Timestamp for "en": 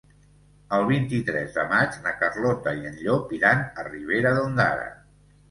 2.93-2.99